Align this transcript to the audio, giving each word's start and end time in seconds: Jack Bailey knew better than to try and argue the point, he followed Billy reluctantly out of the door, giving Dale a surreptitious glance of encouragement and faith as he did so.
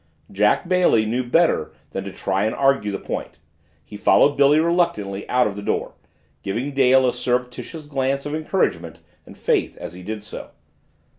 Jack 0.31 0.67
Bailey 0.67 1.05
knew 1.05 1.23
better 1.23 1.73
than 1.91 2.03
to 2.05 2.11
try 2.11 2.43
and 2.45 2.55
argue 2.55 2.91
the 2.91 2.97
point, 2.97 3.37
he 3.85 3.95
followed 3.95 4.35
Billy 4.35 4.59
reluctantly 4.59 5.29
out 5.29 5.45
of 5.45 5.55
the 5.55 5.61
door, 5.61 5.93
giving 6.41 6.71
Dale 6.73 7.07
a 7.07 7.13
surreptitious 7.13 7.85
glance 7.85 8.25
of 8.25 8.33
encouragement 8.33 8.99
and 9.27 9.37
faith 9.37 9.77
as 9.77 9.93
he 9.93 10.01
did 10.01 10.23
so. 10.23 10.49